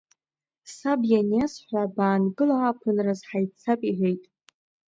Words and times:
Саб 0.75 1.01
ианаисҳәа 1.11 1.83
баангыл 1.95 2.49
ааԥынраз 2.57 3.21
ҳаиццап 3.29 3.79
иҳәеит. 3.89 4.23